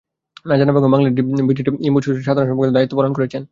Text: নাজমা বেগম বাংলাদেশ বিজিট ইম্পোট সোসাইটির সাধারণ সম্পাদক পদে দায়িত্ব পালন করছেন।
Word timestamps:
নাজমা 0.45 0.73
বেগম 0.75 0.91
বাংলাদেশ 0.93 1.13
বিজিট 1.49 1.67
ইম্পোট 1.87 2.03
সোসাইটির 2.03 2.27
সাধারণ 2.27 2.47
সম্পাদক 2.49 2.61
পদে 2.61 2.75
দায়িত্ব 2.77 2.93
পালন 2.99 3.13
করছেন। 3.17 3.41